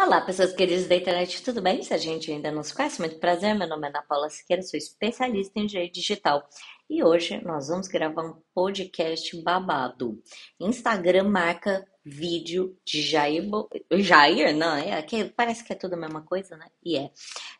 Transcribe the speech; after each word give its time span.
Olá, 0.00 0.20
pessoas 0.20 0.52
queridas 0.52 0.86
da 0.86 0.94
internet, 0.94 1.42
tudo 1.42 1.60
bem? 1.60 1.82
Se 1.82 1.92
a 1.92 1.98
gente 1.98 2.30
ainda 2.30 2.52
não 2.52 2.62
se 2.62 2.72
conhece, 2.72 3.00
muito 3.00 3.18
prazer. 3.18 3.52
Meu 3.56 3.66
nome 3.66 3.88
é 3.88 3.90
Ana 3.90 4.00
Paula 4.00 4.30
Siqueira, 4.30 4.62
sou 4.62 4.78
especialista 4.78 5.58
em 5.58 5.66
direito 5.66 5.94
digital 5.94 6.48
e 6.88 7.02
hoje 7.02 7.42
nós 7.44 7.66
vamos 7.66 7.88
gravar 7.88 8.22
um 8.22 8.40
podcast 8.54 9.42
babado. 9.42 10.22
Instagram 10.60 11.24
marca 11.24 11.84
vídeo 12.04 12.78
de 12.84 13.02
Jair, 13.02 13.42
Bo... 13.42 13.68
Jair, 13.90 14.56
não, 14.56 14.76
é 14.76 15.02
que 15.02 15.24
parece 15.24 15.64
que 15.64 15.72
é 15.72 15.76
tudo 15.76 15.94
a 15.94 15.96
mesma 15.96 16.22
coisa, 16.22 16.56
né? 16.56 16.68
E 16.84 16.96
é, 16.96 17.10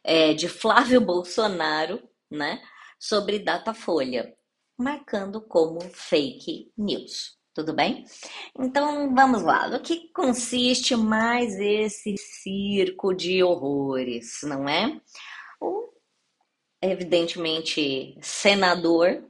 é 0.04 0.32
de 0.32 0.48
Flávio 0.48 1.00
Bolsonaro, 1.04 2.00
né? 2.30 2.62
Sobre 3.00 3.40
Datafolha, 3.40 4.32
marcando 4.78 5.40
como 5.40 5.80
fake 5.80 6.72
news. 6.78 7.37
Tudo 7.58 7.72
bem? 7.72 8.04
Então 8.56 9.12
vamos 9.12 9.42
lá. 9.42 9.66
No 9.66 9.80
que 9.80 10.12
consiste 10.12 10.94
mais 10.94 11.58
esse 11.58 12.14
circo 12.16 13.12
de 13.12 13.42
horrores, 13.42 14.38
não 14.44 14.68
é? 14.68 15.00
O, 15.60 15.92
evidentemente, 16.80 18.16
senador. 18.22 19.28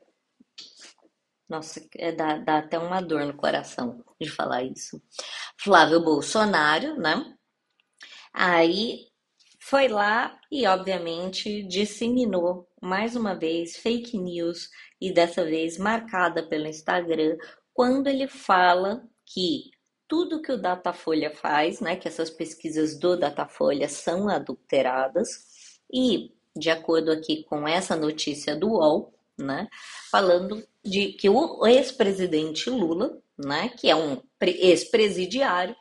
Nossa, 1.48 1.82
é, 1.96 2.12
dá, 2.12 2.36
dá 2.36 2.58
até 2.58 2.78
uma 2.78 3.00
dor 3.00 3.24
no 3.24 3.34
coração 3.34 4.04
de 4.20 4.28
falar 4.28 4.62
isso. 4.62 5.02
Flávio 5.58 6.04
Bolsonaro, 6.04 7.00
né? 7.00 7.34
Aí 8.34 9.06
foi 9.58 9.88
lá 9.88 10.38
e, 10.52 10.66
obviamente, 10.66 11.62
disseminou 11.62 12.68
mais 12.82 13.16
uma 13.16 13.34
vez 13.34 13.78
fake 13.78 14.18
news 14.18 14.68
e 15.00 15.10
dessa 15.10 15.46
vez 15.46 15.78
marcada 15.78 16.46
pelo 16.46 16.66
Instagram 16.66 17.38
quando 17.78 18.08
ele 18.08 18.26
fala 18.26 19.08
que 19.24 19.70
tudo 20.08 20.42
que 20.42 20.50
o 20.50 20.60
Datafolha 20.60 21.30
faz, 21.30 21.78
né, 21.78 21.94
que 21.94 22.08
essas 22.08 22.28
pesquisas 22.28 22.98
do 22.98 23.16
Datafolha 23.16 23.88
são 23.88 24.28
adulteradas, 24.28 25.78
e 25.88 26.34
de 26.56 26.70
acordo 26.70 27.12
aqui 27.12 27.44
com 27.44 27.68
essa 27.68 27.94
notícia 27.94 28.56
do 28.56 28.70
UOL, 28.70 29.14
né, 29.38 29.68
falando 30.10 30.66
de 30.84 31.12
que 31.12 31.28
o 31.28 31.64
ex-presidente 31.68 32.68
Lula, 32.68 33.16
né, 33.38 33.68
que 33.68 33.88
é 33.88 33.94
um 33.94 34.20
ex-presidiário, 34.40 35.76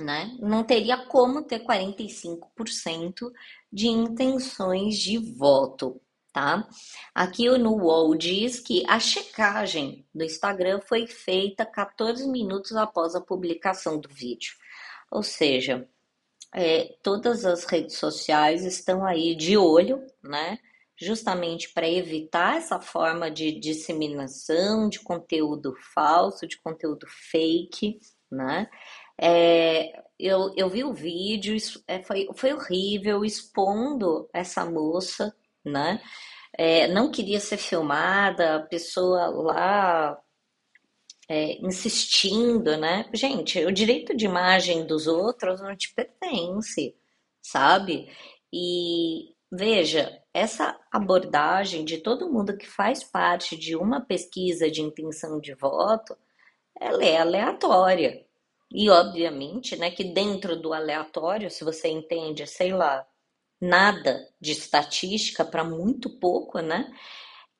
né, 0.00 0.36
não 0.38 0.62
teria 0.62 0.98
como 0.98 1.42
ter 1.42 1.64
45% 1.64 3.28
de 3.72 3.88
intenções 3.88 4.96
de 4.96 5.18
voto 5.18 6.00
tá? 6.32 6.68
Aqui 7.14 7.48
no 7.58 7.76
UOL 7.76 8.14
diz 8.14 8.60
que 8.60 8.84
a 8.86 9.00
checagem 9.00 10.06
do 10.14 10.24
Instagram 10.24 10.80
foi 10.80 11.06
feita 11.06 11.64
14 11.64 12.28
minutos 12.28 12.76
após 12.76 13.14
a 13.14 13.20
publicação 13.20 13.98
do 13.98 14.08
vídeo. 14.08 14.52
Ou 15.10 15.22
seja, 15.22 15.88
é, 16.54 16.96
todas 17.02 17.44
as 17.44 17.64
redes 17.64 17.96
sociais 17.96 18.64
estão 18.64 19.04
aí 19.04 19.34
de 19.34 19.56
olho, 19.56 20.04
né? 20.22 20.58
Justamente 20.96 21.72
para 21.72 21.88
evitar 21.88 22.56
essa 22.56 22.80
forma 22.80 23.30
de 23.30 23.52
disseminação 23.52 24.88
de 24.88 25.00
conteúdo 25.00 25.74
falso, 25.94 26.46
de 26.46 26.58
conteúdo 26.60 27.06
fake, 27.30 27.98
né? 28.30 28.68
É, 29.20 30.02
eu, 30.18 30.52
eu 30.56 30.68
vi 30.68 30.84
o 30.84 30.92
vídeo, 30.92 31.56
é, 31.86 32.02
foi, 32.02 32.28
foi 32.34 32.52
horrível, 32.52 33.24
expondo 33.24 34.28
essa 34.32 34.64
moça 34.64 35.34
né? 35.68 36.00
É, 36.56 36.88
não 36.88 37.10
queria 37.10 37.40
ser 37.40 37.58
filmada, 37.58 38.56
a 38.56 38.60
pessoa 38.60 39.26
lá 39.28 40.18
é, 41.28 41.58
insistindo, 41.64 42.76
né? 42.76 43.08
Gente, 43.12 43.64
o 43.64 43.72
direito 43.72 44.16
de 44.16 44.24
imagem 44.24 44.86
dos 44.86 45.06
outros 45.06 45.60
não 45.60 45.76
te 45.76 45.92
pertence, 45.94 46.96
sabe? 47.42 48.10
E 48.52 49.34
veja, 49.52 50.22
essa 50.32 50.78
abordagem 50.92 51.84
de 51.84 51.98
todo 51.98 52.30
mundo 52.30 52.56
que 52.56 52.66
faz 52.66 53.04
parte 53.04 53.56
de 53.56 53.76
uma 53.76 54.00
pesquisa 54.00 54.70
de 54.70 54.82
intenção 54.82 55.40
de 55.40 55.54
voto, 55.54 56.16
ela 56.80 57.04
é 57.04 57.18
aleatória. 57.18 58.24
E 58.70 58.90
obviamente, 58.90 59.76
né, 59.76 59.90
que 59.90 60.04
dentro 60.04 60.56
do 60.56 60.72
aleatório, 60.72 61.50
se 61.50 61.64
você 61.64 61.88
entende, 61.88 62.46
sei 62.46 62.72
lá, 62.72 63.06
nada 63.60 64.26
de 64.40 64.52
estatística 64.52 65.44
para 65.44 65.64
muito 65.64 66.10
pouco, 66.18 66.60
né? 66.60 66.92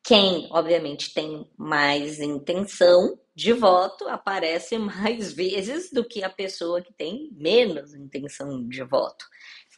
Quem, 0.03 0.49
obviamente, 0.51 1.13
tem 1.13 1.51
mais 1.57 2.21
intenção 2.21 3.19
de 3.35 3.53
voto 3.53 4.09
aparece 4.09 4.79
mais 4.79 5.33
vezes 5.33 5.91
do 5.93 6.05
que 6.05 6.23
a 6.25 6.31
pessoa 6.31 6.81
que 6.81 6.93
tem 6.93 7.31
menos 7.33 7.95
intenção 7.95 8.67
de 8.67 8.83
voto. 8.83 9.25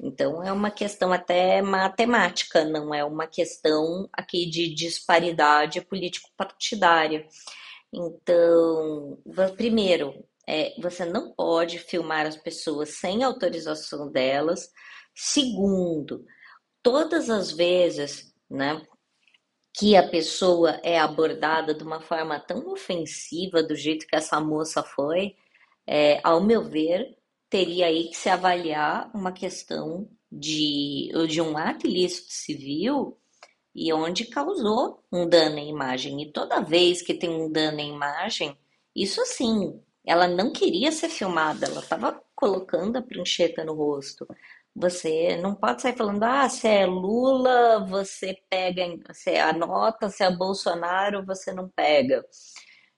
Então, 0.03 0.43
é 0.43 0.51
uma 0.51 0.71
questão 0.71 1.13
até 1.13 1.61
matemática, 1.61 2.65
não 2.65 2.95
é 2.95 3.05
uma 3.05 3.27
questão 3.27 4.09
aqui 4.13 4.49
de 4.49 4.73
disparidade 4.75 5.83
político-partidária. 5.83 7.27
Então, 7.93 9.19
primeiro, 9.57 10.25
é, 10.47 10.75
você 10.81 11.05
não 11.05 11.33
pode 11.35 11.79
filmar 11.79 12.27
as 12.27 12.37
pessoas 12.37 12.91
sem 12.91 13.23
autorização 13.23 14.11
delas. 14.11 14.71
Segundo, 15.23 16.25
todas 16.83 17.29
as 17.29 17.53
vezes, 17.53 18.35
né, 18.49 18.81
que 19.77 19.95
a 19.95 20.09
pessoa 20.09 20.81
é 20.83 20.99
abordada 20.99 21.75
de 21.75 21.85
uma 21.85 22.01
forma 22.01 22.41
tão 22.41 22.67
ofensiva 22.73 23.63
do 23.63 23.77
jeito 23.77 24.07
que 24.07 24.17
essa 24.17 24.41
moça 24.41 24.83
foi, 24.83 25.37
é, 25.87 26.21
ao 26.25 26.43
meu 26.43 26.65
ver, 26.65 27.19
teria 27.51 27.87
aí 27.87 28.09
que 28.09 28.17
se 28.17 28.31
avaliar 28.31 29.11
uma 29.15 29.31
questão 29.31 30.09
de, 30.33 31.11
de 31.29 31.43
um 31.43 31.55
ato 31.59 31.87
ilícito 31.87 32.33
civil 32.33 33.19
e 33.75 33.93
onde 33.93 34.25
causou 34.25 35.05
um 35.13 35.29
dano 35.29 35.59
à 35.59 35.63
imagem. 35.63 36.23
E 36.23 36.33
toda 36.33 36.63
vez 36.63 37.03
que 37.03 37.13
tem 37.13 37.29
um 37.29 37.53
dano 37.53 37.79
à 37.79 37.83
imagem, 37.83 38.57
isso 38.97 39.21
sim, 39.27 39.83
ela 40.03 40.27
não 40.27 40.51
queria 40.51 40.91
ser 40.91 41.11
filmada, 41.11 41.67
ela 41.67 41.81
estava 41.81 42.19
colocando 42.35 42.97
a 42.97 43.03
prancheta 43.03 43.63
no 43.63 43.75
rosto. 43.75 44.27
Você 44.81 45.37
não 45.37 45.55
pode 45.55 45.83
sair 45.83 45.95
falando, 45.97 46.23
ah, 46.23 46.49
se 46.49 46.67
é 46.67 46.87
Lula, 46.87 47.87
você 47.87 48.35
pega, 48.49 48.83
é 49.27 49.41
anota, 49.41 50.09
se 50.09 50.25
é 50.25 50.31
Bolsonaro, 50.35 51.25
você 51.27 51.53
não 51.53 51.69
pega. 51.69 52.25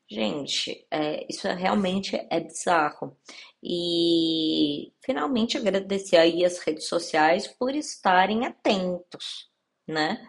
Gente, 0.09 0.87
é, 0.91 1.27
isso 1.29 1.49
é, 1.49 1.55
realmente 1.55 2.17
é 2.31 2.41
bizarro. 2.41 3.17
E 3.63 4.93
finalmente 5.05 5.57
agradecer 5.57 6.19
aí 6.19 6.45
as 6.45 6.59
redes 6.59 6.87
sociais 6.87 7.49
por 7.49 7.75
estarem 7.75 8.47
atentos, 8.47 9.51
né? 9.89 10.25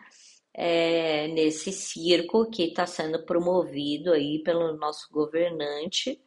É, 0.55 1.27
nesse 1.29 1.71
circo 1.71 2.49
que 2.49 2.63
está 2.65 2.87
sendo 2.87 3.25
promovido 3.25 4.13
aí 4.13 4.41
pelo 4.43 4.75
nosso 4.77 5.07
governante 5.11 6.19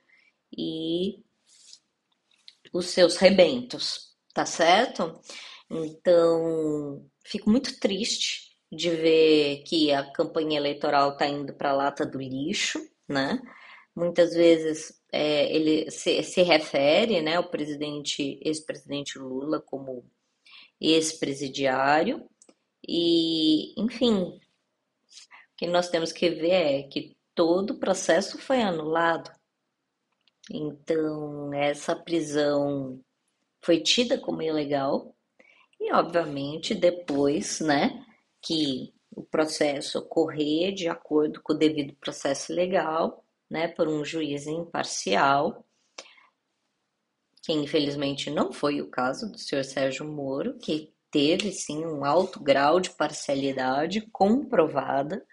e 0.57 1.25
os 2.73 2.87
seus 2.87 3.17
rebentos 3.17 4.06
tá 4.37 4.45
certo? 4.45 5.19
Então, 5.71 7.09
fico 7.25 7.49
muito 7.49 7.81
triste 7.81 8.55
de 8.71 8.91
ver 8.91 9.63
que 9.65 9.91
a 9.91 10.13
campanha 10.13 10.59
eleitoral 10.59 11.13
está 11.13 11.27
indo 11.27 11.55
para 11.55 11.73
lata 11.73 12.05
do 12.05 12.19
lixo, 12.19 12.79
né? 13.09 13.41
Muitas 13.95 14.35
vezes 14.35 15.01
é, 15.11 15.51
ele 15.55 15.91
se, 15.91 16.23
se 16.23 16.43
refere, 16.43 17.23
né, 17.23 17.37
ao 17.37 17.49
presidente, 17.49 18.39
ex-presidente 18.45 19.19
Lula 19.19 19.59
como 19.59 20.05
ex-presidiário 20.79 22.29
e, 22.87 23.73
enfim, 23.81 24.17
o 24.19 24.39
que 25.57 25.67
nós 25.67 25.89
temos 25.89 26.13
que 26.13 26.29
ver 26.29 26.51
é 26.51 26.83
que 26.83 27.17
todo 27.35 27.71
o 27.71 27.79
processo 27.81 28.37
foi 28.39 28.61
anulado. 28.61 29.31
Então, 30.51 31.55
essa 31.55 31.97
prisão 31.97 33.03
foi 33.67 33.81
tida 33.81 34.17
como 34.17 34.41
ilegal 34.41 35.13
e, 35.81 35.93
obviamente, 35.93 36.73
depois, 36.73 37.59
né, 37.59 38.07
que 38.41 38.95
o 39.11 39.25
processo 39.25 39.99
ocorrer 39.99 40.73
de 40.73 40.89
acordo 40.89 41.43
com 41.43 41.53
o 41.53 41.59
devido 41.59 41.93
processo 41.97 42.53
legal, 42.53 43.25
né, 43.51 43.67
por 43.67 43.89
um 43.89 44.05
juiz 44.05 44.47
imparcial, 44.47 45.67
que 47.43 47.53
infelizmente 47.53 48.31
não 48.31 48.53
foi 48.53 48.81
o 48.81 48.89
caso 48.89 49.31
do 49.31 49.39
senhor 49.39 49.65
Sérgio 49.65 50.07
Moro, 50.07 50.59
que 50.59 50.95
teve 51.11 51.51
sim 51.51 51.85
um 51.85 52.05
alto 52.05 52.39
grau 52.39 52.79
de 52.79 52.91
parcialidade 52.91 54.01
comprovada 54.13 55.27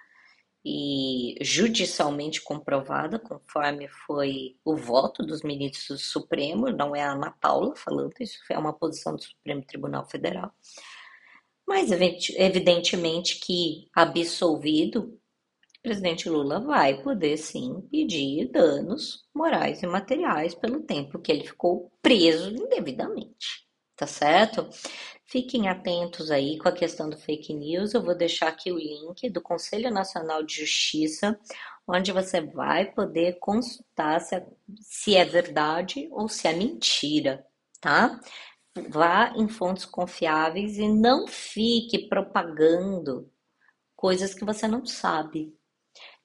e 0.65 1.35
judicialmente 1.41 2.41
comprovada, 2.41 3.19
conforme 3.19 3.87
foi 3.87 4.55
o 4.63 4.75
voto 4.75 5.25
dos 5.25 5.43
ministros 5.43 5.87
do 5.87 5.97
Supremo, 5.97 6.69
não 6.69 6.95
é 6.95 7.01
a 7.01 7.11
Ana 7.11 7.31
Paula 7.31 7.75
falando, 7.75 8.13
isso 8.21 8.39
é 8.49 8.57
uma 8.57 8.71
posição 8.71 9.15
do 9.15 9.21
Supremo 9.21 9.63
Tribunal 9.65 10.05
Federal. 10.05 10.53
Mas, 11.67 11.91
evidentemente, 11.91 13.39
que 13.39 13.89
absolvido, 13.93 15.19
o 15.79 15.81
presidente 15.81 16.29
Lula 16.29 16.59
vai 16.59 17.01
poder 17.01 17.37
sim 17.37 17.81
pedir 17.91 18.49
danos 18.49 19.25
morais 19.33 19.83
e 19.83 19.87
materiais 19.87 20.55
pelo 20.55 20.81
tempo 20.83 21.19
que 21.19 21.31
ele 21.31 21.45
ficou 21.45 21.91
preso 22.01 22.49
indevidamente, 22.51 23.67
tá 24.03 24.07
certo? 24.07 24.69
Fiquem 25.25 25.69
atentos 25.69 26.29
aí 26.29 26.57
com 26.57 26.67
a 26.67 26.73
questão 26.73 27.09
do 27.09 27.17
fake 27.17 27.53
news. 27.53 27.93
Eu 27.93 28.03
vou 28.03 28.15
deixar 28.15 28.49
aqui 28.49 28.71
o 28.71 28.77
link 28.77 29.29
do 29.29 29.41
Conselho 29.41 29.89
Nacional 29.89 30.43
de 30.43 30.59
Justiça, 30.59 31.39
onde 31.87 32.11
você 32.11 32.41
vai 32.41 32.91
poder 32.91 33.39
consultar 33.39 34.19
se 34.19 34.35
é, 34.35 34.45
se 34.81 35.15
é 35.15 35.23
verdade 35.23 36.09
ou 36.11 36.27
se 36.27 36.47
é 36.47 36.53
mentira, 36.53 37.45
tá? 37.79 38.19
Vá 38.89 39.33
em 39.37 39.47
fontes 39.47 39.85
confiáveis 39.85 40.77
e 40.77 40.87
não 40.89 41.25
fique 41.27 42.09
propagando 42.09 43.31
coisas 43.95 44.33
que 44.33 44.43
você 44.43 44.67
não 44.67 44.85
sabe. 44.85 45.55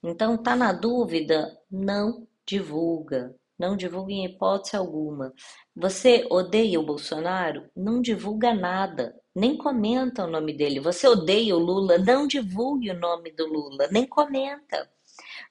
Então, 0.03 0.37
tá 0.37 0.57
na 0.57 0.73
dúvida? 0.73 1.57
Não 1.71 2.27
divulga. 2.47 3.38
Não 3.59 3.77
divulgue 3.77 4.15
em 4.15 4.25
hipótese 4.25 4.77
alguma. 4.77 5.35
Você 5.75 6.27
odeia 6.31 6.79
o 6.79 6.87
Bolsonaro? 6.87 7.69
Não 7.75 8.01
divulga 8.01 8.55
nada, 8.55 9.15
nem 9.35 9.57
comenta 9.57 10.25
o 10.25 10.31
nome 10.31 10.53
dele. 10.53 10.81
Você 10.81 11.09
odeia 11.09 11.57
o 11.57 11.59
Lula? 11.59 11.99
Não 11.99 12.27
divulgue 12.27 12.91
o 12.91 12.99
nome 12.99 13.33
do 13.33 13.47
Lula, 13.47 13.89
nem 13.91 14.07
comenta. 14.07 14.89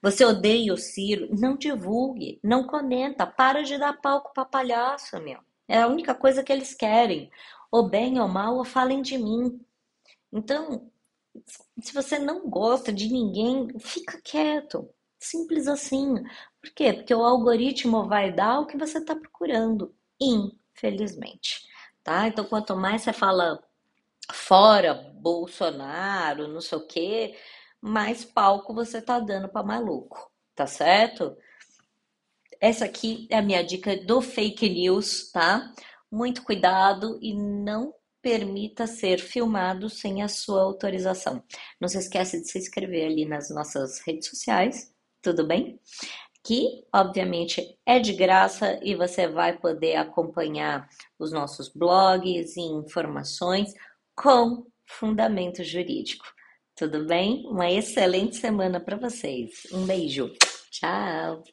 Você 0.02 0.24
odeia 0.24 0.74
o 0.74 0.78
Ciro? 0.78 1.28
Não 1.38 1.58
divulgue, 1.58 2.40
não 2.44 2.66
comenta. 2.66 3.26
Para 3.28 3.64
de 3.64 3.78
dar 3.78 4.00
palco 4.00 4.32
para 4.34 4.46
palhaço, 4.46 5.20
meu. 5.20 5.40
É 5.68 5.82
a 5.82 5.88
única 5.88 6.16
coisa 6.16 6.44
que 6.44 6.54
eles 6.54 6.74
querem. 6.74 7.30
Ou 7.72 7.90
bem 7.90 8.20
ou 8.20 8.28
mal, 8.28 8.56
ou 8.56 8.64
falem 8.64 9.02
de 9.02 9.18
mim. 9.18 9.60
Então, 10.32 10.90
se 11.82 11.94
você 11.94 12.18
não 12.18 12.50
gosta 12.50 12.92
de 12.94 13.12
ninguém, 13.12 13.68
fica 13.80 14.22
quieto. 14.24 14.90
Simples 15.20 15.68
assim. 15.68 16.16
Por 16.62 16.72
quê? 16.72 16.94
Porque 16.94 17.14
o 17.14 17.24
algoritmo 17.24 18.08
vai 18.08 18.32
dar 18.32 18.60
o 18.60 18.66
que 18.66 18.78
você 18.78 18.98
está 18.98 19.16
procurando, 19.16 19.96
infelizmente. 20.20 21.62
Tá? 22.04 22.28
Então, 22.28 22.46
quanto 22.46 22.76
mais 22.76 23.02
você 23.02 23.14
fala 23.14 23.60
fora 24.32 24.94
Bolsonaro, 25.16 26.48
não 26.48 26.62
sei 26.62 26.78
o 26.78 26.88
quê, 26.88 27.36
mais 27.82 28.26
palco 28.26 28.74
você 28.74 29.02
tá 29.02 29.20
dando 29.20 29.50
para 29.50 29.66
maluco, 29.66 30.32
tá 30.56 30.68
certo? 30.68 31.38
Essa 32.60 32.86
aqui 32.86 33.28
é 33.30 33.38
a 33.38 33.42
minha 33.42 33.64
dica 33.64 33.96
do 34.06 34.22
fake 34.22 34.70
news, 34.70 35.32
tá? 35.32 35.72
Muito 36.12 36.44
cuidado 36.44 37.20
e 37.22 37.34
não 37.34 37.94
permita 38.22 38.88
ser 38.88 39.20
filmado 39.20 39.90
sem 39.90 40.22
a 40.24 40.28
sua 40.28 40.62
autorização. 40.62 41.44
Não 41.80 41.88
se 41.88 41.98
esqueça 41.98 42.40
de 42.40 42.50
se 42.50 42.58
inscrever 42.58 43.06
ali 43.06 43.26
nas 43.26 43.50
nossas 43.50 44.00
redes 44.00 44.28
sociais, 44.28 44.92
tudo 45.22 45.46
bem? 45.46 45.80
Que, 46.48 46.86
obviamente, 46.94 47.78
é 47.86 48.00
de 48.00 48.14
graça 48.14 48.80
e 48.82 48.96
você 48.96 49.28
vai 49.28 49.58
poder 49.58 49.98
acompanhar 49.98 50.88
os 51.20 51.30
nossos 51.30 51.68
blogs 51.68 52.56
e 52.56 52.62
informações 52.62 53.74
com 54.16 54.66
fundamento 54.86 55.62
jurídico. 55.62 56.26
Tudo 56.74 57.06
bem? 57.06 57.46
Uma 57.48 57.70
excelente 57.70 58.38
semana 58.38 58.80
para 58.80 58.96
vocês. 58.96 59.68
Um 59.74 59.86
beijo. 59.86 60.32
Tchau. 60.72 61.44